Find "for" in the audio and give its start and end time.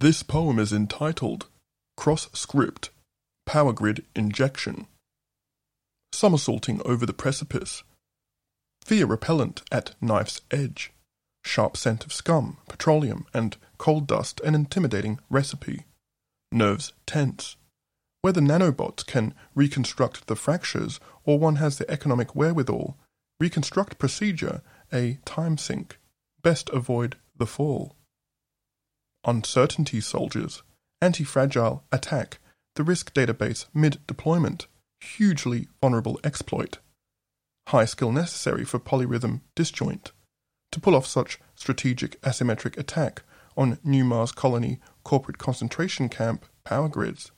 38.64-38.78